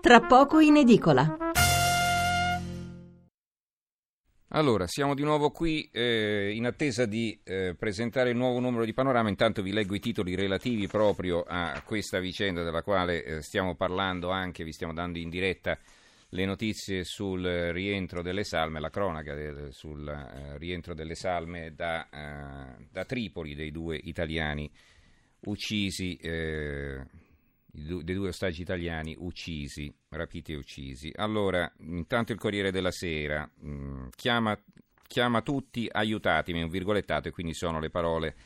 tra 0.00 0.20
poco 0.20 0.60
in 0.60 0.76
edicola. 0.76 1.36
Allora, 4.52 4.86
siamo 4.88 5.14
di 5.14 5.22
nuovo 5.22 5.50
qui 5.50 5.88
eh, 5.92 6.52
in 6.54 6.66
attesa 6.66 7.06
di 7.06 7.38
eh, 7.44 7.76
presentare 7.78 8.30
il 8.30 8.36
nuovo 8.36 8.58
numero 8.58 8.84
di 8.84 8.92
Panorama. 8.92 9.28
Intanto 9.28 9.62
vi 9.62 9.70
leggo 9.70 9.94
i 9.94 10.00
titoli 10.00 10.34
relativi 10.34 10.88
proprio 10.88 11.44
a 11.46 11.80
questa 11.84 12.18
vicenda 12.18 12.64
della 12.64 12.82
quale 12.82 13.22
eh, 13.22 13.42
stiamo 13.42 13.76
parlando 13.76 14.30
anche, 14.30 14.64
vi 14.64 14.72
stiamo 14.72 14.92
dando 14.92 15.18
in 15.18 15.28
diretta 15.28 15.78
le 16.30 16.44
notizie 16.44 17.04
sul 17.04 17.44
rientro 17.44 18.22
delle 18.22 18.42
salme, 18.42 18.80
la 18.80 18.90
cronaca 18.90 19.34
del, 19.34 19.68
sul 19.72 20.08
eh, 20.08 20.58
rientro 20.58 20.94
delle 20.94 21.14
salme 21.14 21.74
da, 21.74 22.08
eh, 22.08 22.86
da, 22.90 23.04
Tripoli 23.04 23.54
dei 23.54 23.70
due 23.70 24.00
italiani 24.02 24.70
uccisi 25.42 26.16
eh, 26.16 27.04
dei 27.72 28.14
due 28.14 28.28
ostaggi 28.28 28.62
italiani 28.62 29.14
uccisi, 29.18 29.92
rapiti 30.10 30.52
e 30.52 30.56
uccisi. 30.56 31.12
Allora, 31.14 31.70
intanto 31.80 32.32
il 32.32 32.38
Corriere 32.38 32.70
della 32.70 32.90
Sera 32.90 33.48
mh, 33.52 33.70
mm, 33.70 34.08
chiama, 34.16 34.58
chiama, 35.06 35.42
tutti 35.42 35.88
aiutatemi, 35.90 36.62
un 36.62 36.68
virgolettato, 36.68 37.28
e 37.28 37.30
quindi 37.30 37.54
sono 37.54 37.80
le 37.80 37.90
parole 37.90 38.36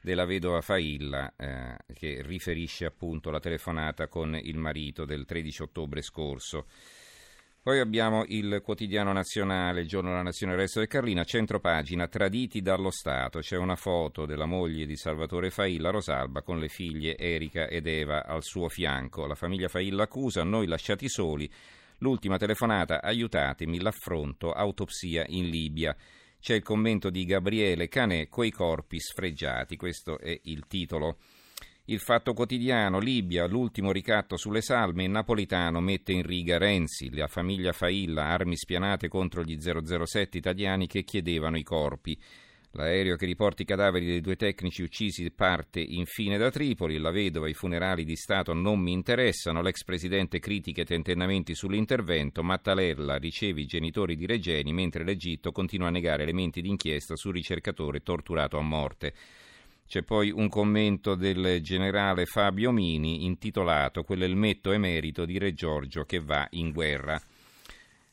della 0.00 0.24
vedova 0.24 0.60
Failla 0.60 1.34
eh, 1.36 1.76
che 1.92 2.22
riferisce 2.22 2.86
appunto 2.86 3.30
la 3.30 3.40
telefonata 3.40 4.08
con 4.08 4.34
il 4.34 4.56
marito 4.56 5.04
del 5.04 5.26
13 5.26 5.62
ottobre 5.62 6.02
scorso. 6.02 6.66
Poi 7.62 7.78
abbiamo 7.78 8.24
il 8.26 8.62
quotidiano 8.64 9.12
nazionale, 9.12 9.82
il 9.82 9.86
giorno 9.86 10.08
della 10.08 10.22
nazione, 10.22 10.54
il 10.54 10.60
resto 10.60 10.78
del 10.78 10.88
Carlina, 10.88 11.24
centro 11.24 11.60
pagina, 11.60 12.08
traditi 12.08 12.62
dallo 12.62 12.90
Stato. 12.90 13.40
C'è 13.40 13.58
una 13.58 13.76
foto 13.76 14.24
della 14.24 14.46
moglie 14.46 14.86
di 14.86 14.96
Salvatore 14.96 15.50
Failla, 15.50 15.90
Rosalba, 15.90 16.40
con 16.40 16.58
le 16.58 16.68
figlie 16.68 17.18
Erika 17.18 17.66
ed 17.66 17.86
Eva 17.86 18.24
al 18.24 18.42
suo 18.42 18.70
fianco. 18.70 19.26
La 19.26 19.34
famiglia 19.34 19.68
Failla 19.68 20.04
accusa, 20.04 20.42
noi 20.42 20.66
lasciati 20.66 21.06
soli. 21.10 21.52
L'ultima 21.98 22.38
telefonata, 22.38 23.02
aiutatemi, 23.02 23.78
l'affronto, 23.78 24.52
autopsia 24.52 25.26
in 25.28 25.50
Libia. 25.50 25.94
C'è 26.40 26.54
il 26.54 26.62
commento 26.62 27.10
di 27.10 27.26
Gabriele 27.26 27.88
Canè, 27.88 28.28
coi 28.28 28.50
corpi 28.50 28.98
sfregiati. 28.98 29.76
Questo 29.76 30.18
è 30.18 30.34
il 30.44 30.66
titolo. 30.66 31.18
Il 31.90 31.98
Fatto 31.98 32.34
Quotidiano, 32.34 33.00
Libia, 33.00 33.48
l'ultimo 33.48 33.90
ricatto 33.90 34.36
sulle 34.36 34.60
salme, 34.60 35.02
il 35.02 35.10
Napolitano 35.10 35.80
mette 35.80 36.12
in 36.12 36.22
riga 36.22 36.56
Renzi, 36.56 37.12
la 37.12 37.26
famiglia 37.26 37.72
Failla, 37.72 38.26
armi 38.26 38.56
spianate 38.56 39.08
contro 39.08 39.42
gli 39.42 39.58
007 39.58 40.38
italiani 40.38 40.86
che 40.86 41.02
chiedevano 41.02 41.58
i 41.58 41.64
corpi. 41.64 42.16
L'aereo 42.74 43.16
che 43.16 43.26
riporta 43.26 43.62
i 43.62 43.64
cadaveri 43.64 44.06
dei 44.06 44.20
due 44.20 44.36
tecnici 44.36 44.84
uccisi 44.84 45.28
parte 45.32 45.80
infine 45.80 46.38
da 46.38 46.48
Tripoli, 46.48 46.96
la 46.96 47.10
vedova 47.10 47.48
i 47.48 47.54
funerali 47.54 48.04
di 48.04 48.14
Stato 48.14 48.52
non 48.52 48.78
mi 48.78 48.92
interessano, 48.92 49.60
l'ex 49.60 49.82
presidente 49.82 50.38
critica 50.38 50.82
i 50.82 50.86
tentennamenti 50.86 51.56
sull'intervento, 51.56 52.44
Mattarella 52.44 53.16
riceve 53.16 53.62
i 53.62 53.66
genitori 53.66 54.14
di 54.14 54.26
Regeni 54.26 54.72
mentre 54.72 55.02
l'Egitto 55.02 55.50
continua 55.50 55.88
a 55.88 55.90
negare 55.90 56.22
elementi 56.22 56.60
d'inchiesta 56.60 57.16
sul 57.16 57.32
ricercatore 57.32 58.04
torturato 58.04 58.58
a 58.58 58.62
morte. 58.62 59.12
C'è 59.90 60.04
poi 60.04 60.30
un 60.30 60.48
commento 60.48 61.16
del 61.16 61.60
generale 61.62 62.24
Fabio 62.24 62.70
Mini 62.70 63.24
intitolato 63.24 64.04
Quell'elmetto 64.04 64.70
emerito 64.70 65.24
di 65.24 65.36
Re 65.36 65.52
Giorgio 65.52 66.04
che 66.04 66.20
va 66.20 66.46
in 66.50 66.70
guerra. 66.70 67.20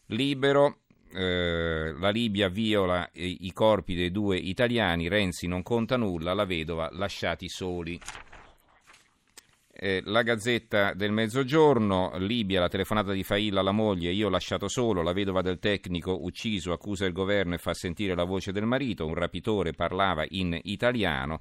Libero, 0.07 0.79
eh, 1.13 1.93
la 1.95 2.09
Libia 2.09 2.49
viola 2.49 3.07
i, 3.13 3.45
i 3.45 3.53
corpi 3.53 3.93
dei 3.93 4.09
due 4.09 4.37
italiani, 4.37 5.07
Renzi 5.07 5.45
non 5.45 5.61
conta 5.61 5.97
nulla, 5.97 6.33
la 6.33 6.45
vedova 6.45 6.89
lasciati 6.93 7.47
soli. 7.47 7.99
Eh, 9.71 10.01
la 10.05 10.23
Gazzetta 10.23 10.95
del 10.95 11.11
Mezzogiorno, 11.11 12.13
Libia, 12.17 12.59
la 12.59 12.69
telefonata 12.69 13.11
di 13.11 13.23
Failla 13.23 13.59
alla 13.59 13.71
moglie, 13.71 14.09
io 14.09 14.29
lasciato 14.29 14.67
solo, 14.67 15.03
la 15.03 15.13
vedova 15.13 15.43
del 15.43 15.59
tecnico 15.59 16.23
ucciso 16.23 16.71
accusa 16.71 17.05
il 17.05 17.13
governo 17.13 17.53
e 17.53 17.59
fa 17.59 17.75
sentire 17.75 18.15
la 18.15 18.23
voce 18.23 18.51
del 18.51 18.65
marito, 18.65 19.05
un 19.05 19.13
rapitore 19.13 19.73
parlava 19.73 20.25
in 20.29 20.59
italiano. 20.63 21.39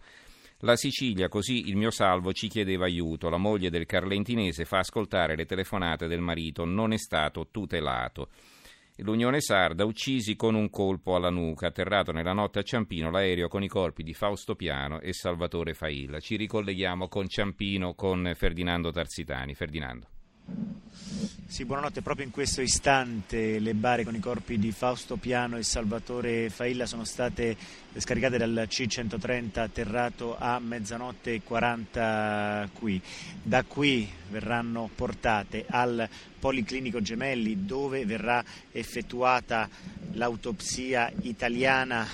La 0.60 0.74
Sicilia, 0.74 1.28
così 1.28 1.68
il 1.68 1.76
mio 1.76 1.90
salvo 1.90 2.32
ci 2.32 2.48
chiedeva 2.48 2.86
aiuto. 2.86 3.28
La 3.28 3.36
moglie 3.36 3.68
del 3.68 3.84
carlentinese 3.84 4.64
fa 4.64 4.78
ascoltare 4.78 5.36
le 5.36 5.44
telefonate 5.44 6.06
del 6.06 6.20
marito, 6.20 6.64
non 6.64 6.92
è 6.92 6.98
stato 6.98 7.48
tutelato. 7.50 8.30
L'Unione 9.00 9.42
Sarda, 9.42 9.84
uccisi 9.84 10.34
con 10.34 10.54
un 10.54 10.70
colpo 10.70 11.14
alla 11.14 11.28
nuca, 11.28 11.66
atterrato 11.66 12.12
nella 12.12 12.32
notte 12.32 12.60
a 12.60 12.62
Ciampino 12.62 13.10
l'aereo 13.10 13.48
con 13.48 13.62
i 13.62 13.68
corpi 13.68 14.02
di 14.02 14.14
Fausto 14.14 14.54
Piano 14.54 15.00
e 15.00 15.12
Salvatore 15.12 15.74
Failla. 15.74 16.20
Ci 16.20 16.36
ricolleghiamo 16.36 17.06
con 17.06 17.28
Ciampino, 17.28 17.92
con 17.92 18.32
Ferdinando 18.34 18.90
Tarsitani. 18.90 19.54
Ferdinando. 19.54 20.08
Sì, 21.46 21.66
buonanotte. 21.66 22.00
Proprio 22.00 22.24
in 22.24 22.32
questo 22.32 22.62
istante 22.62 23.58
le 23.58 23.74
bare 23.74 24.04
con 24.04 24.14
i 24.14 24.20
corpi 24.20 24.58
di 24.58 24.72
Fausto 24.72 25.16
Piano 25.16 25.58
e 25.58 25.62
Salvatore 25.62 26.48
Failla 26.48 26.86
sono 26.86 27.04
state 27.04 27.84
scaricate 27.98 28.36
dal 28.36 28.66
C-130 28.68 29.58
atterrato 29.58 30.36
a 30.38 30.58
mezzanotte 30.58 31.34
e 31.34 31.42
40 31.42 32.68
qui. 32.74 33.00
Da 33.42 33.64
qui 33.64 34.08
verranno 34.30 34.90
portate 34.94 35.64
al 35.68 36.08
Policlinico 36.38 37.00
Gemelli 37.00 37.64
dove 37.64 38.04
verrà 38.04 38.44
effettuata 38.72 39.68
l'autopsia 40.12 41.10
italiana 41.22 42.06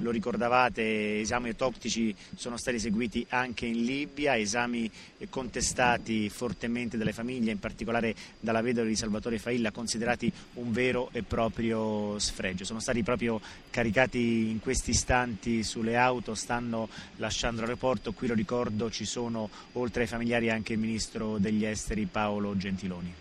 lo 0.00 0.10
ricordavate, 0.10 1.20
esami 1.20 1.48
autoptici 1.48 2.14
sono 2.34 2.56
stati 2.56 2.76
eseguiti 2.76 3.26
anche 3.28 3.66
in 3.66 3.84
Libia, 3.84 4.36
esami 4.36 4.90
contestati 5.28 6.28
fortemente 6.28 6.96
dalle 6.96 7.12
famiglie, 7.12 7.50
in 7.50 7.58
particolare 7.58 8.14
dalla 8.38 8.62
vedova 8.62 8.86
di 8.86 8.96
Salvatore 8.96 9.38
Failla, 9.38 9.70
considerati 9.70 10.32
un 10.54 10.72
vero 10.72 11.10
e 11.12 11.22
proprio 11.22 12.18
sfregio. 12.18 12.64
Sono 12.64 12.80
stati 12.80 13.02
proprio 13.02 13.40
caricati 13.70 14.50
in 14.50 14.60
questi 14.60 14.90
istanti 14.90 15.21
sulle 15.62 15.96
auto, 15.96 16.34
stanno 16.34 16.88
lasciando 17.16 17.60
l'aeroporto, 17.60 18.12
qui 18.12 18.26
lo 18.26 18.34
ricordo 18.34 18.90
ci 18.90 19.04
sono 19.04 19.48
oltre 19.72 20.02
ai 20.02 20.08
familiari 20.08 20.50
anche 20.50 20.74
il 20.74 20.78
Ministro 20.78 21.38
degli 21.38 21.64
Esteri 21.64 22.06
Paolo 22.06 22.56
Gentiloni. 22.56 23.14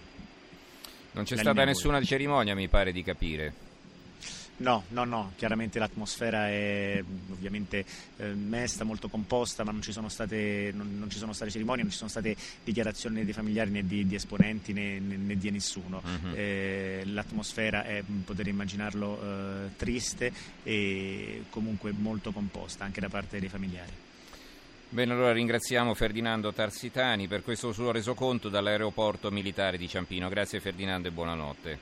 Non 1.13 1.23
c'è 1.25 1.37
stata 1.37 1.65
nessuna 1.65 2.01
cerimonia, 2.01 2.55
mi 2.55 2.67
pare 2.67 2.91
di 2.91 3.03
capire. 3.03 3.53
No, 4.61 4.83
no, 4.89 5.05
no, 5.05 5.33
chiaramente 5.37 5.79
l'atmosfera 5.79 6.47
è 6.47 7.03
ovviamente 7.31 7.83
eh, 8.17 8.33
mesta, 8.33 8.83
molto 8.83 9.09
composta, 9.09 9.63
ma 9.63 9.71
non 9.71 9.81
ci, 9.81 9.91
state, 9.91 10.71
non, 10.75 10.97
non 10.99 11.09
ci, 11.09 11.17
sono 11.17 11.33
state, 11.33 11.49
cerimonie, 11.49 11.81
non 11.81 11.91
ci 11.91 11.97
sono 11.97 12.09
state 12.09 12.35
dichiarazioni 12.63 13.15
né 13.15 13.25
dei 13.25 13.33
familiari 13.33 13.71
né 13.71 13.85
di, 13.85 14.05
di 14.05 14.15
esponenti 14.15 14.71
né, 14.71 14.99
né, 14.99 15.15
né, 15.17 15.35
di 15.35 15.49
nessuno. 15.49 16.01
Uh-huh. 16.03 16.35
Eh, 16.35 17.01
l'atmosfera 17.05 17.83
è, 17.85 18.03
potete 18.23 18.49
immaginarlo, 18.49 19.21
eh, 19.21 19.75
triste 19.77 20.31
e 20.63 21.45
comunque 21.49 21.91
molto 21.91 22.31
composta 22.31 22.83
anche 22.83 23.01
da 23.01 23.09
parte 23.09 23.39
dei 23.39 23.49
familiari. 23.49 23.91
Bene, 24.89 25.13
allora 25.13 25.31
ringraziamo 25.31 25.93
Ferdinando 25.93 26.53
Tarsitani 26.53 27.27
per 27.27 27.43
questo 27.43 27.71
suo 27.71 27.91
resoconto 27.91 28.49
dall'aeroporto 28.49 29.31
militare 29.31 29.77
di 29.77 29.87
Ciampino. 29.87 30.27
Grazie 30.29 30.59
Ferdinando 30.59 31.07
e 31.07 31.11
buonanotte. 31.11 31.79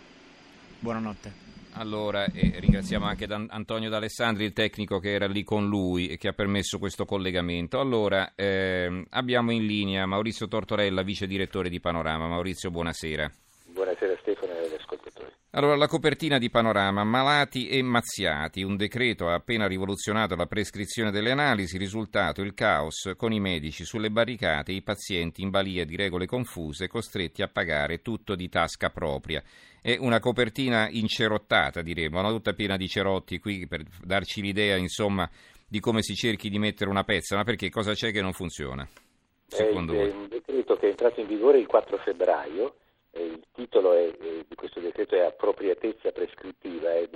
Buonanotte. 0.80 1.49
Allora, 1.80 2.26
e 2.26 2.60
ringraziamo 2.60 3.06
anche 3.06 3.26
Antonio 3.26 3.90
D'Alessandri, 3.90 4.44
il 4.44 4.52
tecnico 4.52 5.00
che 5.00 5.14
era 5.14 5.28
lì 5.28 5.46
con 5.46 5.66
lui 5.66 6.10
e 6.10 6.18
che 6.18 6.28
ha 6.28 6.34
permesso 6.34 6.78
questo 6.78 7.06
collegamento. 7.06 7.80
Allora, 7.80 8.34
ehm, 8.36 9.06
abbiamo 9.12 9.52
in 9.52 9.66
linea 9.66 10.06
Maurizio 10.06 10.50
Tortorella, 10.50 11.04
vice 11.04 11.26
direttore 11.26 11.70
di 11.70 11.80
Panorama. 11.80 12.28
Maurizio, 12.28 12.70
buonasera. 12.70 13.32
Buonasera 13.68 14.18
Stefano 14.20 14.52
e. 14.58 14.89
Allora, 15.54 15.76
la 15.76 15.88
copertina 15.88 16.38
di 16.38 16.52
Panorama, 16.52 17.04
malati 17.04 17.70
e 17.70 17.82
mazziati, 17.82 18.62
un 18.62 18.76
decreto 18.76 19.30
ha 19.30 19.34
appena 19.34 19.66
rivoluzionato 19.66 20.36
la 20.36 20.46
prescrizione 20.46 21.10
delle 21.10 21.32
analisi, 21.32 21.80
risultato 21.80 22.44
il 22.44 22.54
caos 22.54 23.14
con 23.18 23.34
i 23.34 23.40
medici 23.40 23.84
sulle 23.84 24.12
barricate, 24.12 24.74
i 24.74 24.84
pazienti 24.84 25.42
in 25.42 25.50
balia 25.50 25.86
di 25.86 25.96
regole 25.96 26.28
confuse, 26.28 26.88
costretti 26.88 27.42
a 27.42 27.48
pagare 27.48 28.04
tutto 28.04 28.36
di 28.36 28.48
tasca 28.48 28.92
propria. 28.92 29.42
È 29.82 29.98
una 30.00 30.20
copertina 30.20 30.88
incerottata, 30.88 31.82
diremo, 31.82 32.22
no? 32.22 32.30
tutta 32.30 32.54
piena 32.54 32.78
di 32.78 32.88
cerotti 32.88 33.40
qui 33.40 33.66
per 33.66 33.82
darci 34.04 34.44
l'idea, 34.44 34.76
insomma, 34.76 35.28
di 35.68 35.80
come 35.80 36.04
si 36.04 36.14
cerchi 36.14 36.50
di 36.50 36.60
mettere 36.60 36.92
una 36.92 37.04
pezza, 37.04 37.36
ma 37.36 37.44
perché 37.44 37.72
cosa 37.72 37.94
c'è 37.94 38.12
che 38.12 38.22
non 38.22 38.34
funziona? 38.34 38.88
Secondo 39.48 39.94
è, 39.94 39.96
voi? 39.96 40.10
È 40.10 40.14
un 40.14 40.28
decreto 40.28 40.76
che 40.76 40.86
è 40.86 40.90
entrato 40.90 41.22
in 41.22 41.26
vigore 41.26 41.58
il 41.58 41.66
4 41.66 41.98
febbraio 41.98 42.76
il 43.14 43.44
titolo 43.52 43.94
è, 43.94 44.14
eh, 44.20 44.46
di 44.48 44.56
questo 44.56 44.80
decreto 44.80 45.16
è 45.16 45.22
appropriatezza 45.22 46.12
prescrittiva 46.12 46.94
e 46.94 47.10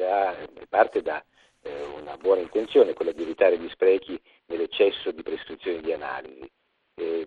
parte 0.68 1.02
da 1.02 1.24
eh, 1.62 1.84
una 2.00 2.18
buona 2.18 2.42
intenzione, 2.42 2.94
quella 2.94 3.12
di 3.12 3.24
evitare 3.24 3.58
gli 3.58 3.70
sprechi 3.70 4.20
nell'eccesso 4.48 5.12
di 5.12 5.24
prescrizioni 5.24 5.82
di 5.82 5.94
analisi. 5.94 6.50
Eh, 6.96 7.26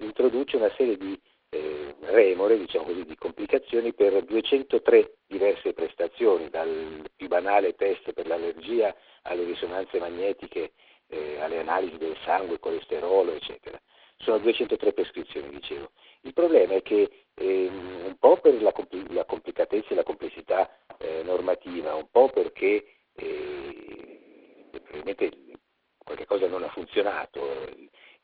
introduce 0.00 0.56
una 0.56 0.72
serie 0.76 0.96
di 0.96 1.18
eh, 1.50 1.94
remore, 2.00 2.58
diciamo 2.58 2.84
così, 2.84 3.04
di 3.04 3.16
complicazioni 3.16 3.92
per 3.94 4.22
203 4.22 5.14
diverse 5.26 5.72
prestazioni, 5.72 6.48
dal 6.50 7.04
più 7.16 7.28
banale 7.28 7.74
test 7.74 8.12
per 8.12 8.26
l'allergia 8.26 8.94
alle 9.22 9.44
risonanze 9.44 9.98
magnetiche, 9.98 10.72
eh, 11.08 11.40
alle 11.40 11.60
analisi 11.60 11.96
del 11.96 12.16
sangue, 12.24 12.58
colesterolo, 12.58 13.32
eccetera. 13.32 13.80
Sono 14.18 14.38
203 14.38 14.92
prescrizioni, 14.92 15.48
dicevo. 15.50 15.90
Il 16.22 16.34
problema 16.34 16.74
è 16.74 16.82
che 16.82 17.08
eh, 17.38 17.70
po' 18.18 18.36
per 18.38 18.60
la, 18.60 18.72
compl- 18.72 19.12
la 19.12 19.24
complicatezza 19.24 19.88
e 19.90 19.94
la 19.94 20.02
complessità 20.02 20.70
eh, 20.98 21.22
normativa, 21.22 21.94
un 21.94 22.08
po' 22.10 22.28
perché 22.28 22.84
eh, 23.14 24.68
probabilmente 24.70 25.30
qualche 25.98 26.26
cosa 26.26 26.46
non 26.48 26.64
ha 26.64 26.68
funzionato. 26.68 27.66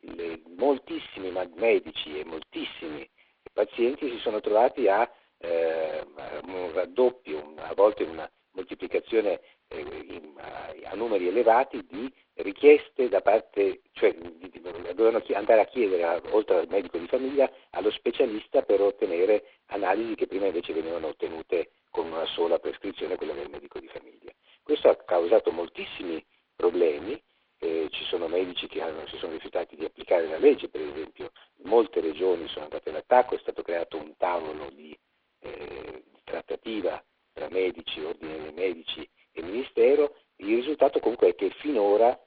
Le, 0.00 0.42
moltissimi 0.56 1.32
medici 1.54 2.18
e 2.18 2.24
moltissimi 2.24 3.08
pazienti 3.52 4.10
si 4.10 4.18
sono 4.18 4.40
trovati 4.40 4.86
a 4.88 5.10
eh, 5.38 6.04
un 6.44 6.72
raddoppio, 6.74 7.54
a 7.56 7.72
volte 7.74 8.04
una 8.04 8.30
moltiplicazione 8.50 9.40
eh, 9.68 9.80
in, 9.80 10.34
a, 10.36 10.74
a, 10.90 10.94
numeri 10.94 11.28
elevati 11.28 11.84
di 11.86 12.12
richieste 12.34 13.08
da 13.08 13.20
parte, 13.22 13.80
cioè 13.92 14.14
di, 14.14 14.50
dovevano 14.94 15.22
andare 15.34 15.60
a 15.60 15.66
chiedere, 15.66 16.22
oltre 16.30 16.58
al 16.58 16.68
medico 16.68 16.98
di 16.98 17.06
famiglia, 17.06 17.50
allo 17.70 17.90
specialista 17.90 18.62
per 18.62 18.80
ottenere 18.80 19.58
analisi 19.66 20.14
che 20.14 20.26
prima 20.26 20.46
invece 20.46 20.72
venivano 20.72 21.08
ottenute 21.08 21.70
con 21.90 22.06
una 22.06 22.26
sola 22.26 22.58
prescrizione, 22.58 23.16
quella 23.16 23.34
del 23.34 23.50
medico 23.50 23.78
di 23.78 23.88
famiglia. 23.88 24.32
Questo 24.62 24.88
ha 24.88 24.96
causato 24.96 25.50
moltissimi 25.50 26.24
problemi, 26.56 27.20
eh, 27.58 27.88
ci 27.90 28.04
sono 28.04 28.28
medici 28.28 28.66
che 28.66 28.80
hanno, 28.80 29.06
si 29.06 29.16
sono 29.18 29.32
rifiutati 29.32 29.76
di 29.76 29.84
applicare 29.84 30.26
la 30.26 30.38
legge, 30.38 30.68
per 30.68 30.80
esempio 30.80 31.32
molte 31.62 32.00
regioni 32.00 32.48
sono 32.48 32.64
andate 32.64 32.90
all'attacco, 32.90 33.34
è 33.34 33.38
stato 33.38 33.62
creato 33.62 33.96
un 33.96 34.16
tavolo 34.16 34.70
di, 34.70 34.96
eh, 35.40 36.02
di 36.04 36.20
trattativa 36.24 37.02
tra 37.32 37.48
medici, 37.50 38.00
ordine 38.00 38.38
dei 38.40 38.52
medici 38.52 39.08
e 39.32 39.42
ministero, 39.42 40.16
il 40.36 40.56
risultato 40.56 41.00
comunque 41.00 41.28
è 41.28 41.34
che 41.34 41.50
finora 41.58 42.18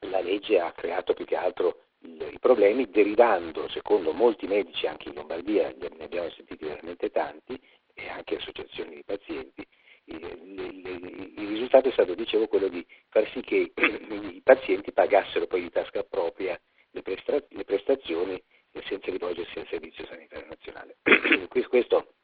la 0.00 0.20
legge 0.20 0.60
ha 0.60 0.72
creato 0.72 1.14
più 1.14 1.24
che 1.24 1.36
altro 1.36 1.82
i 2.00 2.38
problemi 2.38 2.88
derivando, 2.88 3.68
secondo 3.68 4.12
molti 4.12 4.46
medici 4.46 4.86
anche 4.86 5.08
in 5.08 5.14
Lombardia, 5.14 5.74
ne 5.76 6.04
abbiamo 6.04 6.30
sentiti 6.30 6.64
veramente 6.64 7.10
tanti, 7.10 7.60
e 7.94 8.08
anche 8.08 8.36
associazioni 8.36 8.96
di 8.96 9.04
pazienti, 9.04 9.66
il, 10.04 11.36
risultato 11.36 11.88
è 11.88 11.92
stato, 11.92 12.14
dicevo, 12.14 12.46
quello 12.46 12.68
di 12.68 12.86
far 13.08 13.28
sì 13.30 13.40
che 13.40 13.72
i 13.74 14.40
pazienti 14.42 14.92
pagassero 14.92 15.46
poi 15.46 15.62
di 15.62 15.70
tasca 15.70 16.04
propria 16.04 16.60
le, 16.90 17.02
prestazioni 17.02 18.40
senza 18.84 19.10
rivolgersi 19.10 19.58
al 19.58 19.66
Servizio 19.68 20.06
Sanitario 20.06 20.46
Nazionale. 20.48 20.96
Questo 21.48 22.14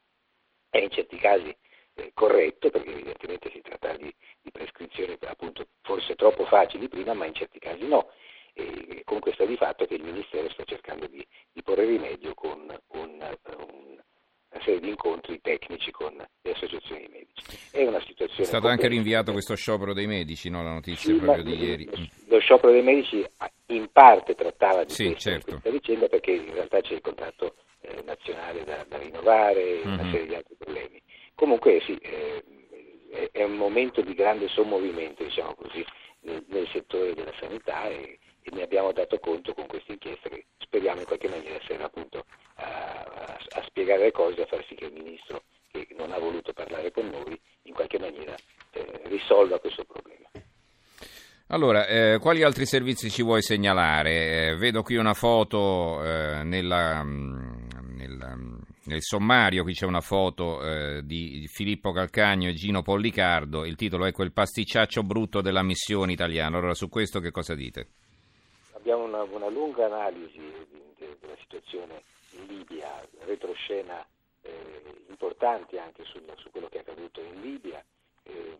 è 0.71 0.79
in 0.79 0.91
certi 0.91 1.17
casi 1.17 1.55
eh, 1.95 2.11
corretto, 2.15 2.71
perché 2.71 2.91
evidentemente 2.91 3.51
si 3.51 3.61
tratta 3.61 3.97
di 3.97 4.15
prescrizioni 4.51 5.17
appunto 5.21 5.67
forse 5.83 6.15
troppo 6.15 6.45
facili 6.45 6.89
prima, 6.89 7.15
ma 7.15 7.27
in 7.27 7.35
certi 7.35 7.59
casi 7.59 7.87
no. 7.87 8.11
E 8.55 9.03
comunque 9.05 9.33
sta 9.33 9.47
di 9.47 9.57
fatto 9.57 9.87
che 9.87 9.95
il 9.95 10.05
Ministero 10.05 10.51
sta 10.51 10.65
cercando 10.65 11.07
di, 11.07 11.27
di 11.51 11.63
porre 11.63 11.87
rimedio 11.87 12.35
con 12.35 12.61
un, 12.61 13.39
un, 13.57 14.03
una 14.53 14.63
serie 14.63 14.81
di 14.81 14.89
incontri 14.89 15.41
tecnici 15.41 15.91
con 15.91 16.15
le 16.17 16.51
associazioni 16.51 17.07
di 17.07 17.09
medici. 17.09 17.62
È 17.73 17.87
una 17.87 18.01
situazione. 18.01 18.43
È 18.43 18.45
stato 18.45 18.69
anche 18.69 18.87
rinviato 18.87 19.33
questo 19.33 19.57
sciopero 19.57 19.95
dei 19.95 20.07
medici, 20.07 20.51
no? 20.51 20.63
la 20.63 20.73
notizia 20.73 21.13
sì, 21.13 21.19
proprio 21.19 21.43
di 21.43 21.57
ieri. 21.57 21.89
Lo 22.29 22.39
sciopero 22.39 22.71
dei 22.71 22.83
medici 22.83 23.27
in 23.67 23.89
parte 23.91 24.35
trattava 24.35 24.85
di 24.85 24.93
sì, 24.93 25.07
questa, 25.07 25.31
certo. 25.31 25.51
questa 25.53 25.71
vicenda 25.71 26.07
perché 26.09 26.33
in 26.33 26.53
realtà 26.53 26.81
c'è 26.83 26.95
il 26.95 27.01
contratto 27.01 27.55
eh, 27.81 28.03
nazionale 28.05 28.63
da, 28.65 28.85
da 28.87 28.99
rinnovare 28.99 29.63
e 29.63 29.83
mm-hmm. 29.85 29.99
una 29.99 30.11
serie 30.11 30.27
di 30.27 30.35
altri 30.35 30.55
problemi. 30.59 31.03
Comunque 31.35 31.81
sì, 31.81 31.97
eh, 31.97 32.45
è 33.33 33.43
un 33.43 33.57
momento 33.57 34.03
di 34.03 34.15
grande 34.15 34.49
sommovimento, 34.49 35.25
diciamo 35.25 35.55
così, 35.55 35.85
nel, 36.21 36.45
nel 36.49 36.69
settore 36.73 37.15
della 37.15 37.33
sanità 37.41 37.89
e, 37.89 38.19
e, 38.43 38.51
ne 38.53 38.63
abbiamo 38.63 38.93
dato 38.93 39.19
conto 39.19 39.55
con 39.55 39.67
questa 39.67 39.93
inchiesta 39.93 40.29
che 40.29 40.47
speriamo 40.59 41.01
in 41.01 41.07
qualche 41.07 41.29
maniera 41.29 41.59
serva 41.67 41.87
appunto 41.87 42.25
a, 42.57 42.65
a, 42.65 43.39
a 43.51 43.63
spiegare 43.67 44.05
le 44.05 44.13
cose, 44.13 44.43
a 44.43 44.47
far 44.47 44.65
sì 44.67 44.75
che 44.75 44.87
il 44.87 44.93
Ministro, 44.93 45.43
che 45.71 45.87
non 45.97 46.13
ha 46.13 46.19
voluto 46.19 46.53
parlare 46.53 46.91
con 46.91 47.09
noi, 47.09 47.39
in 47.73 47.75
qualche 47.75 47.99
maniera 47.99 48.35
eh, 48.73 49.01
risolva 49.05 49.59
questo 49.59 49.85
problema. 49.85 50.29
Allora, 51.49 51.87
eh, 51.87 52.19
quali 52.19 52.43
altri 52.43 52.67
servizi 52.67 53.11
ci 53.11 53.23
vuoi 53.23 53.43
segnalare? 53.43 54.51
Eh, 54.51 54.57
vedo 54.57 54.83
qui 54.83 54.97
una 54.97 55.15
foto 55.15 56.03
eh, 56.03 56.43
nella, 56.45 57.03
mm, 57.03 57.69
nella 57.97 58.37
mm, 58.37 58.59
nel 58.85 59.01
sommario 59.01 59.63
qui 59.63 59.75
c'è 59.75 59.87
una 59.87 60.01
foto 60.01 60.61
eh, 60.63 61.03
di 61.05 61.47
Filippo 61.47 61.93
Calcagno 61.93 62.49
e 62.49 62.55
Gino 62.55 62.83
Pollicardo, 62.83 63.65
il 63.65 63.77
titolo 63.77 64.07
è 64.07 64.13
Quel 64.13 64.33
pasticciaccio 64.33 65.03
brutto 65.03 65.41
della 65.41 65.63
missione 65.63 66.13
italiana. 66.13 66.57
Allora 66.57 66.75
su 66.75 66.89
questo 66.89 67.21
che 67.21 67.31
cosa 67.31 67.55
dite? 67.55 67.89
Abbiamo 68.73 69.05
una, 69.05 69.23
una 69.23 69.49
lunga 69.49 69.87
analisi 69.87 70.41
della 70.99 71.37
situazione 71.39 72.03
in 72.33 72.47
Libia, 72.47 73.07
retroscena 73.21 74.05
eh, 74.43 75.05
importanti 75.09 75.79
anche 75.79 76.05
sul, 76.05 76.25
su 76.37 76.51
quello 76.51 76.69
che 76.69 76.79
è 76.79 76.81
accaduto 76.81 77.21
in 77.21 77.41
Libia 77.41 77.85
eh, 78.25 78.57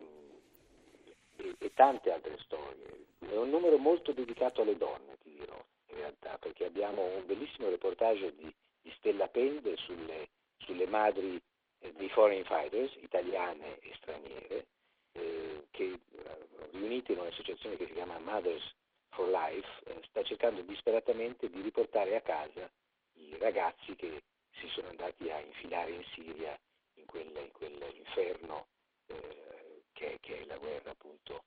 e, 1.37 1.55
e, 1.57 1.73
tante 1.73 2.11
altre 2.11 2.37
storie. 2.39 3.05
È 3.19 3.35
un 3.35 3.49
numero 3.49 3.77
molto 3.77 4.11
dedicato 4.11 4.61
alle 4.61 4.77
donne, 4.77 5.17
ti 5.21 5.31
dirò, 5.31 5.63
in 5.87 5.95
realtà, 5.95 6.37
perché 6.37 6.65
abbiamo 6.65 7.03
un 7.03 7.25
bellissimo 7.25 7.69
reportage 7.69 8.35
di 8.35 8.53
di 8.83 8.93
Stella 8.97 9.27
Pende 9.29 9.77
sulle, 9.77 10.29
sulle 10.57 10.85
madri 10.85 11.41
eh, 11.79 11.93
dei 11.93 12.09
foreign 12.09 12.43
fighters, 12.43 12.93
italiane 12.99 13.79
e 13.79 13.93
straniere, 13.95 14.67
eh, 15.13 15.63
che 15.71 15.83
eh, 15.85 16.47
riunite 16.71 17.13
in 17.13 17.19
un'associazione 17.19 17.77
che 17.77 17.87
si 17.87 17.93
chiama 17.93 18.19
Mothers 18.19 18.75
for 19.09 19.29
Life, 19.29 19.67
eh, 19.85 20.01
sta 20.09 20.21
cercando 20.23 20.61
disperatamente 20.61 21.49
di 21.49 21.61
riportare 21.61 22.15
a 22.15 22.21
casa 22.21 22.69
i 23.13 23.37
ragazzi 23.39 23.95
che 23.95 24.21
si 24.59 24.67
sono 24.69 24.89
andati 24.89 25.29
a 25.29 25.39
infilare 25.39 25.91
in 25.91 26.03
Siria 26.13 26.57
in, 26.95 27.05
quel, 27.05 27.27
in 27.27 27.51
quell'inferno 27.51 28.67
eh, 29.07 29.83
che, 29.93 30.17
che, 30.21 30.41
è 30.41 30.45
la 30.45 30.57
guerra 30.57 30.91
appunto, 30.91 31.43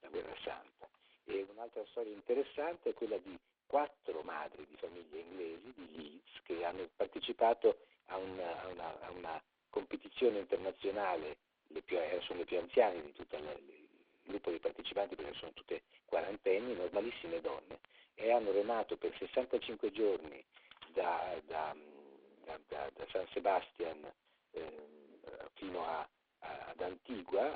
la 0.00 0.08
guerra 0.08 0.34
santa. 0.42 0.88
E 1.24 1.46
un'altra 1.50 1.84
storia 1.86 2.12
interessante 2.12 2.90
è 2.90 2.94
quella 2.94 3.18
di 3.18 3.38
quattro 3.66 4.22
madri 4.22 4.64
di 4.66 4.76
famiglie 4.76 5.18
inglesi 5.18 5.72
di 5.74 5.96
Leeds 5.96 6.42
che 6.44 6.64
hanno 6.64 6.88
partecipato 6.94 7.78
a 8.06 8.16
una, 8.16 8.62
a 8.62 8.66
una, 8.68 9.00
a 9.00 9.10
una 9.10 9.42
competizione 9.70 10.38
internazionale, 10.38 11.36
le 11.68 11.82
più, 11.82 11.98
eh, 11.98 12.20
sono 12.22 12.40
le 12.40 12.44
più 12.44 12.58
anziane 12.58 13.02
di 13.02 13.12
tutto 13.12 13.36
il 13.36 13.86
gruppo 14.22 14.50
di 14.50 14.58
partecipanti 14.58 15.16
perché 15.16 15.34
sono 15.34 15.52
tutte 15.52 15.82
quarantenni, 16.04 16.74
normalissime 16.74 17.40
donne, 17.40 17.80
e 18.14 18.30
hanno 18.30 18.52
remato 18.52 18.96
per 18.96 19.14
65 19.18 19.90
giorni 19.92 20.42
da, 20.92 21.40
da, 21.46 21.74
da, 22.68 22.90
da 22.94 23.06
San 23.10 23.26
Sebastian 23.32 24.12
eh, 24.52 24.88
fino 25.54 25.84
a, 25.84 26.08
ad 26.38 26.80
Antigua, 26.80 27.52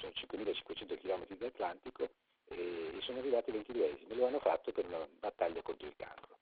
sono 0.00 0.12
5.500 0.12 0.98
km 0.98 1.26
d'Atlantico, 1.36 2.08
e 2.48 2.98
sono 3.00 3.18
arrivati 3.18 3.50
22esimi, 3.50 4.16
lo 4.16 4.26
hanno 4.26 4.38
fatto 4.38 4.72
per 4.72 4.86
una 4.86 5.06
battaglia 5.18 5.62
contro 5.62 5.86
il 5.86 5.94
cancro. 5.96 6.36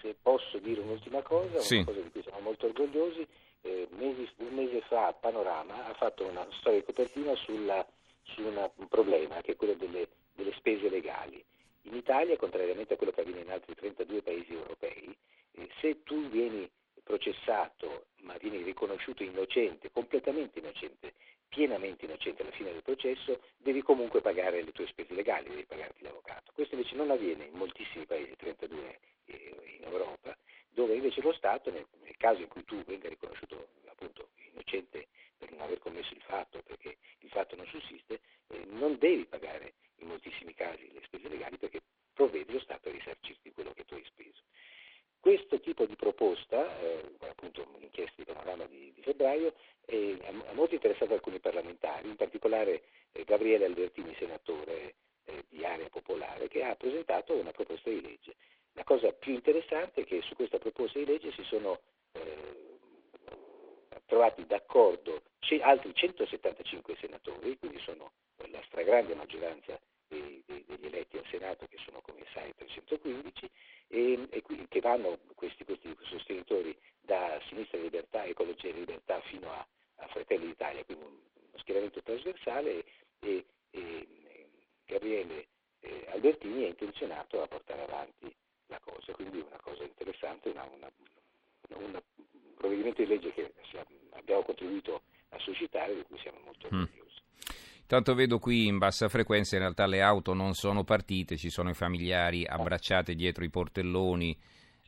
Se 0.00 0.14
posso 0.20 0.58
dire 0.58 0.80
un'ultima 0.80 1.22
cosa, 1.22 1.58
sì. 1.60 1.76
una 1.76 1.86
cosa 1.86 2.00
di 2.00 2.10
cui 2.10 2.22
siamo 2.22 2.40
molto 2.40 2.66
orgogliosi, 2.66 3.26
eh, 3.62 3.88
mesi, 3.90 4.30
un 4.36 4.54
mese 4.54 4.80
fa 4.82 5.12
Panorama 5.12 5.86
ha 5.86 5.94
fatto 5.94 6.24
una 6.24 6.46
storia 6.58 6.78
di 6.78 6.84
copertina 6.84 7.34
sulla, 7.34 7.84
su 8.22 8.42
una, 8.42 8.70
un 8.76 8.86
problema 8.86 9.40
che 9.40 9.52
è 9.52 9.56
quello 9.56 9.74
delle, 9.74 10.08
delle 10.34 10.52
spese 10.52 10.88
legali. 10.88 11.44
In 11.82 11.94
Italia, 11.94 12.36
contrariamente 12.36 12.94
a 12.94 12.96
quello 12.96 13.12
che 13.12 13.22
avviene 13.22 13.40
in 13.40 13.50
altri 13.50 13.74
32 13.74 14.22
paesi 14.22 14.52
europei, 14.52 14.87
se 15.80 16.02
tu 16.02 16.28
vieni 16.28 16.68
processato 17.02 18.06
ma 18.20 18.36
vieni 18.38 18.62
riconosciuto 18.62 19.22
innocente, 19.22 19.90
completamente 19.90 20.58
innocente 20.58 21.14
pienamente 21.48 22.04
innocente 22.04 22.42
alla 22.42 22.50
fine 22.52 22.72
del 22.72 22.82
processo, 22.82 23.40
devi 23.56 23.82
comunque 23.82 24.20
pagare 24.20 24.62
le 24.62 24.72
tue 24.72 24.86
spese 24.86 25.14
legali, 25.14 25.48
devi 25.48 25.64
pagarti 25.64 26.02
l'avvocato. 26.02 26.52
Questo 26.52 26.74
invece 26.74 26.94
non 26.94 27.10
avviene 27.10 27.44
in 27.44 27.54
moltissimi 27.54 28.04
paesi, 28.04 28.36
32 28.36 28.98
eh, 29.24 29.78
in 29.78 29.84
Europa, 29.84 30.36
dove 30.68 30.94
invece 30.94 31.20
lo 31.22 31.32
Stato, 31.32 31.70
nel, 31.70 31.86
caso 32.16 32.40
in 32.40 32.48
cui 32.48 32.64
tu 32.64 32.82
venga 32.84 33.08
riconosciuto 33.08 33.68
appunto 33.86 34.30
innocente 34.50 35.08
per 35.36 35.50
non 35.52 35.60
aver 35.60 35.78
commesso 35.78 36.12
il 36.12 36.20
fatto, 36.22 36.62
perché 36.62 36.98
il 37.20 37.30
fatto 37.30 37.56
non 37.56 37.66
sussiste, 37.66 38.20
eh, 38.48 38.64
non 38.66 38.98
devi 38.98 39.24
pagare 39.24 39.74
in 39.96 40.08
moltissimi 40.08 40.54
casi 40.54 40.92
le 40.92 41.00
spese 41.04 41.28
legali 41.28 41.56
perché 41.56 41.80
provvede 42.12 42.52
lo 42.52 42.60
Stato 42.60 42.88
a 42.88 42.92
risarcirti 42.92 43.52
quello 43.52 43.72
che 43.72 43.84
tu 43.84 43.94
hai 43.94 44.04
speso. 44.04 44.42
Questo 45.28 45.60
tipo 45.60 45.84
di 45.84 45.94
proposta, 45.94 46.80
eh, 46.80 47.04
appunto 47.28 47.62
un'inchiesta 47.74 48.14
di 48.16 48.24
panorama 48.24 48.64
di, 48.64 48.90
di 48.94 49.02
febbraio, 49.02 49.52
ha 49.84 50.54
molto 50.54 50.72
interessato 50.72 51.12
alcuni 51.12 51.38
parlamentari, 51.38 52.08
in 52.08 52.16
particolare 52.16 52.84
eh, 53.12 53.24
Gabriele 53.24 53.66
Albertini, 53.66 54.14
senatore 54.18 54.94
eh, 55.26 55.44
di 55.50 55.62
Area 55.66 55.86
Popolare, 55.90 56.48
che 56.48 56.64
ha 56.64 56.74
presentato 56.76 57.34
una 57.34 57.50
proposta 57.50 57.90
di 57.90 58.00
legge. 58.00 58.36
La 58.72 58.84
cosa 58.84 59.12
più 59.12 59.34
interessante 59.34 60.00
è 60.00 60.04
che 60.04 60.22
su 60.22 60.34
questa 60.34 60.56
proposta 60.56 60.98
di 60.98 61.04
legge 61.04 61.30
si 61.32 61.42
sono 61.42 61.78
eh, 62.12 62.78
trovati 64.06 64.46
d'accordo 64.46 65.20
altri 65.60 65.92
175 65.92 66.96
senatori, 66.98 67.58
quindi 67.58 67.78
sono 67.80 68.12
la 68.50 68.62
stragrande 68.64 69.14
maggioranza 69.14 69.78
eletti 70.86 71.16
al 71.16 71.26
Senato, 71.30 71.66
che 71.66 71.78
sono 71.84 72.00
come 72.00 72.24
sai 72.32 72.54
315, 72.54 73.50
e, 73.88 74.26
e 74.30 74.42
qui, 74.42 74.66
che 74.68 74.80
vanno, 74.80 75.18
questi, 75.34 75.64
questi 75.64 75.94
sostenitori 76.02 76.76
da 77.00 77.40
Sinistra 77.48 77.78
Libertà, 77.80 78.24
Ecologia 78.24 78.68
e 78.68 78.72
Libertà 78.72 79.20
fino 79.22 79.50
a, 79.50 79.66
a 79.96 80.06
Fratelli 80.08 80.46
d'Italia, 80.46 80.84
quindi 80.84 81.04
uno 81.04 81.26
schieramento 81.58 82.02
trasversale 82.02 82.84
e, 82.84 82.84
e, 83.20 83.44
e 83.70 84.08
Gabriele 84.86 85.48
eh, 85.80 86.06
Albertini 86.10 86.64
è 86.64 86.68
intenzionato 86.68 87.42
a 87.42 87.46
portare 87.46 87.82
avanti 87.82 88.34
la 88.66 88.80
cosa, 88.80 89.12
quindi 89.12 89.38
una 89.38 89.58
cosa 89.60 89.82
interessante, 89.84 90.50
una, 90.50 90.64
una, 90.64 90.90
un 91.76 92.02
provvedimento 92.56 93.02
di 93.02 93.08
legge 93.08 93.32
che 93.32 93.52
abbiamo 94.10 94.42
contribuito 94.42 95.02
a 95.30 95.38
suscitare, 95.38 95.94
di 95.94 96.02
cui 96.02 96.18
siamo 96.18 96.38
molto 96.44 96.68
mm. 96.72 96.84
Tanto 97.88 98.14
vedo 98.14 98.38
qui 98.38 98.66
in 98.66 98.76
bassa 98.76 99.08
frequenza 99.08 99.56
in 99.56 99.62
realtà 99.62 99.86
le 99.86 100.02
auto 100.02 100.34
non 100.34 100.52
sono 100.52 100.84
partite, 100.84 101.38
ci 101.38 101.48
sono 101.48 101.70
i 101.70 101.74
familiari 101.74 102.44
abbracciati 102.44 103.14
dietro 103.14 103.44
i 103.44 103.48
portelloni 103.48 104.36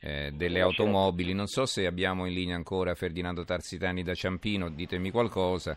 eh, 0.01 0.31
delle 0.35 0.61
automobili. 0.61 1.33
Non 1.33 1.47
so 1.47 1.65
se 1.65 1.87
abbiamo 1.87 2.27
in 2.27 2.33
linea 2.35 2.55
ancora 2.55 2.93
Ferdinando 2.93 3.43
Tarsitani 3.43 4.03
da 4.03 4.13
Ciampino, 4.13 4.69
ditemi 4.69 5.09
qualcosa. 5.09 5.75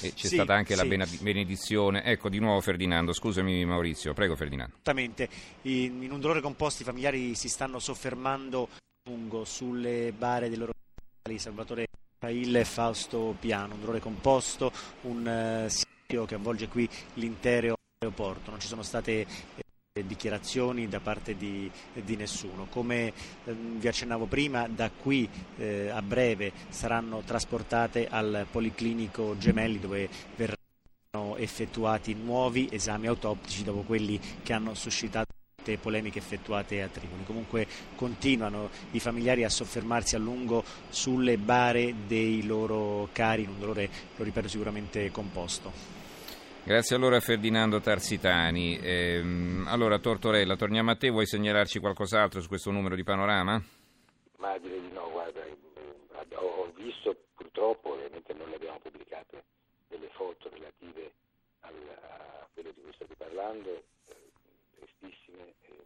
E 0.00 0.14
c'è 0.14 0.26
sì, 0.26 0.36
stata 0.36 0.54
anche 0.54 0.74
sì. 0.74 0.86
la 0.86 1.06
benedizione. 1.20 2.02
Ecco 2.02 2.30
di 2.30 2.38
nuovo 2.38 2.62
Ferdinando, 2.62 3.12
scusami 3.12 3.66
Maurizio, 3.66 4.14
prego 4.14 4.34
Ferdinando. 4.34 4.72
Esattamente, 4.76 5.28
in, 5.62 6.02
in 6.02 6.10
un 6.10 6.18
dolore 6.18 6.40
composto 6.40 6.80
i 6.80 6.86
familiari 6.86 7.34
si 7.34 7.50
stanno 7.50 7.78
soffermando 7.78 8.70
lungo 9.06 9.44
sulle 9.44 10.14
bare 10.16 10.48
dei 10.48 10.56
loro 10.56 10.72
Salvatore 11.36 11.88
Failla 12.18 12.60
e 12.60 12.64
Fausto 12.64 13.36
Piano, 13.38 13.74
un 13.74 13.80
dolore 13.80 14.00
composto, 14.00 14.72
un 15.02 15.66
uh, 15.66 15.97
che 16.08 16.36
avvolge 16.36 16.68
qui 16.68 16.88
l'intero 17.14 17.76
aeroporto, 17.98 18.50
non 18.50 18.60
ci 18.60 18.66
sono 18.66 18.82
state 18.82 19.26
eh, 19.92 20.06
dichiarazioni 20.06 20.88
da 20.88 21.00
parte 21.00 21.36
di, 21.36 21.70
di 21.92 22.16
nessuno. 22.16 22.66
Come 22.70 23.08
eh, 23.44 23.52
vi 23.52 23.86
accennavo 23.86 24.24
prima, 24.24 24.66
da 24.68 24.90
qui 24.90 25.28
eh, 25.58 25.90
a 25.90 26.00
breve 26.00 26.52
saranno 26.70 27.20
trasportate 27.26 28.08
al 28.08 28.46
Policlinico 28.50 29.36
Gemelli 29.36 29.80
dove 29.80 30.08
verranno 30.34 31.36
effettuati 31.36 32.14
nuovi 32.14 32.70
esami 32.72 33.06
autoptici 33.06 33.62
dopo 33.62 33.82
quelli 33.82 34.18
che 34.42 34.54
hanno 34.54 34.72
suscitato 34.72 35.36
polemiche 35.76 36.18
effettuate 36.18 36.80
a 36.80 36.88
Tripoli. 36.88 37.24
Comunque 37.24 37.66
continuano 37.94 38.70
i 38.92 39.00
familiari 39.00 39.44
a 39.44 39.50
soffermarsi 39.50 40.16
a 40.16 40.18
lungo 40.18 40.64
sulle 40.88 41.36
bare 41.36 41.94
dei 42.06 42.46
loro 42.46 43.10
cari, 43.12 43.42
in 43.42 43.50
un 43.50 43.58
dolore, 43.58 43.90
lo 44.16 44.24
ripeto, 44.24 44.48
sicuramente 44.48 45.10
composto. 45.10 45.97
Grazie 46.68 46.96
allora 46.96 47.16
a 47.16 47.20
Ferdinando 47.20 47.80
Tarsitani. 47.80 48.78
Ehm, 48.82 49.64
allora 49.68 49.98
Tortorella, 49.98 50.54
torniamo 50.54 50.90
a 50.90 50.96
te, 50.96 51.08
vuoi 51.08 51.24
segnalarci 51.24 51.78
qualcos'altro 51.78 52.42
su 52.42 52.48
questo 52.48 52.70
numero 52.70 52.94
di 52.94 53.04
panorama? 53.04 53.58
Ma 54.36 54.58
direi 54.58 54.82
di 54.82 54.92
no, 54.92 55.10
guarda, 55.10 55.40
ho 56.34 56.70
visto 56.76 57.16
purtroppo, 57.34 57.94
ovviamente 57.94 58.34
non 58.34 58.50
le 58.50 58.56
abbiamo 58.56 58.78
pubblicate, 58.80 59.44
delle 59.88 60.10
foto 60.10 60.50
relative 60.50 61.12
al, 61.60 61.72
a 62.02 62.46
quello 62.52 62.70
di 62.72 62.82
cui 62.82 62.92
state 62.92 63.14
parlando, 63.16 63.84
eh, 64.08 64.30
tristissime. 64.78 65.54
Eh, 65.62 65.84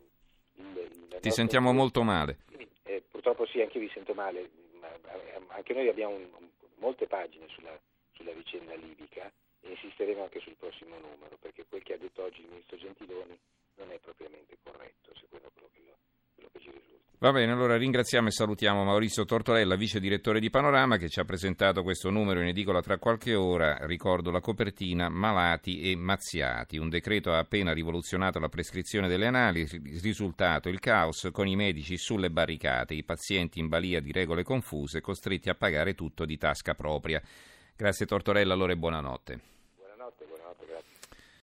il, 0.55 0.91
il 1.13 1.19
Ti 1.21 1.31
sentiamo 1.31 1.71
è, 1.71 1.75
molto 1.75 2.03
male. 2.03 2.39
Eh, 2.83 3.05
purtroppo 3.09 3.47
sì, 3.47 3.61
anche 3.61 3.79
io 3.79 3.87
vi 3.87 3.93
sento 3.95 4.15
male, 4.15 4.51
ma, 4.81 4.89
anche 5.55 5.75
noi 5.75 5.87
abbiamo 5.87 6.17
un, 6.17 6.27
molte 6.79 7.07
pagine 7.07 7.47
sulla, 7.51 7.79
sulla 8.15 8.33
vicenda 8.33 8.75
libica 8.75 9.31
insisteremo 9.73 10.23
anche 10.23 10.41
sul 10.41 10.57
prossimo 10.59 10.97
numero, 10.97 11.37
perché 11.41 11.65
quel 11.69 11.83
che 11.83 11.95
ha 11.95 11.99
detto 11.99 12.23
oggi 12.23 12.41
il 12.41 12.49
ministro 12.49 12.77
Gentiloni 12.77 13.39
non 13.77 13.91
è 13.91 13.99
propriamente 13.99 14.57
corretto, 14.63 15.13
secondo 15.19 15.51
quello 15.53 15.69
che, 15.73 15.81
lo, 15.85 15.97
quello 16.35 16.49
che 16.53 16.61
ci 16.61 16.71
risulta. 16.71 17.01
Va 17.23 17.31
bene, 17.31 17.53
allora 17.53 17.77
ringraziamo 17.77 18.27
e 18.27 18.33
salutiamo 18.33 18.83
Maurizio 18.83 19.25
Tortorella, 19.25 19.77
vice 19.77 20.01
direttore 20.01 20.41
di 20.41 20.51
Panorama, 20.51 20.97
che 20.97 21.09
ci 21.09 21.21
ha 21.21 21.25
presentato 21.25 21.85
questo 21.85 22.11
numero 22.11 22.41
in 22.41 22.49
edicola 22.49 22.81
tra 22.81 22.99
qualche 22.99 23.37
ora. 23.37 23.79
Ricordo 23.87 24.33
la 24.33 24.41
copertina 24.41 25.09
Malati 25.09 25.83
e 25.89 25.95
Mazziati. 25.95 26.79
Un 26.79 26.89
decreto 26.89 27.31
ha 27.31 27.39
appena 27.39 27.73
rivoluzionato 27.73 28.41
la 28.41 28.49
prescrizione 28.49 29.07
delle 29.07 29.29
analisi. 29.29 29.81
Risultato 30.03 30.69
il 30.69 30.81
caos 30.81 31.29
con 31.31 31.47
i 31.47 31.55
medici 31.55 31.97
sulle 31.97 32.31
barricate, 32.31 32.95
i 32.95 33.05
pazienti 33.05 33.61
in 33.61 33.69
balia 33.69 34.01
di 34.01 34.11
regole 34.11 34.43
confuse, 34.43 35.01
costretti 35.01 35.49
a 35.49 35.55
pagare 35.55 35.95
tutto 35.95 36.25
di 36.25 36.37
tasca 36.37 36.75
propria. 36.75 37.23
Grazie 37.77 38.05
Tortorella, 38.05 38.53
allora 38.53 38.73
e 38.73 38.77
buonanotte. 38.77 39.41